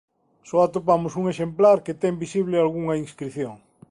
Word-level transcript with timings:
Só 0.49 0.57
atopamos 0.63 1.13
un 1.19 1.25
exemplar 1.33 1.77
que 1.85 1.97
ten 2.01 2.13
visible 2.23 2.55
algunha 2.59 2.99
inscrición. 3.05 3.53